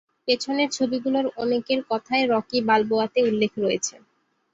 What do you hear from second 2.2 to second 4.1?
"Rocky বালবোয়া"তে উল্লেখ রয়েছে।